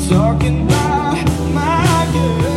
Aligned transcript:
Talking 0.09 0.67
about 0.67 1.25
my 1.51 2.09
girl. 2.13 2.54